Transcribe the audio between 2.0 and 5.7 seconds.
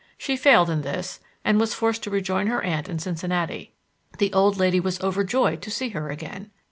to rejoin her aunt in Cincinnati, The old lady was overjoyed to